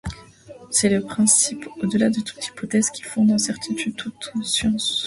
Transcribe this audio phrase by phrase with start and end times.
[0.71, 4.99] C'est le principe, au-delà de toute hypothèse, qui fonde en certitude toute science.